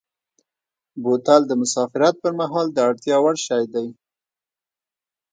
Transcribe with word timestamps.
بوتل 1.01 1.41
د 1.47 1.51
مسافرت 1.61 2.15
پر 2.23 2.33
مهال 2.39 2.67
د 2.73 2.77
اړتیا 2.87 3.17
وړ 3.23 3.35
شی 3.45 3.63
دی. 3.73 3.87